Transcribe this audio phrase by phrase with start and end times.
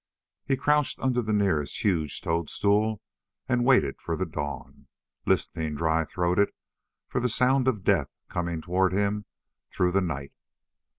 [0.47, 3.01] He crouched under the nearest huge toadstool
[3.47, 4.87] and waited for the dawn,
[5.27, 6.49] listening dry throated
[7.07, 9.25] for the sound of death coming toward him
[9.69, 10.33] through the night.